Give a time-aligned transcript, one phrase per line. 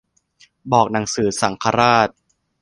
[0.71, 2.09] บอกหนังสือสังฆราช